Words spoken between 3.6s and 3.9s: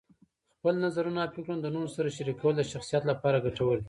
دي.